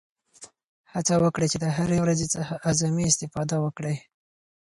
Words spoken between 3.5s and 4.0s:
وکړئ.